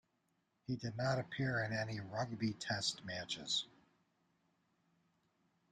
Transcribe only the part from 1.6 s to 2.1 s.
in any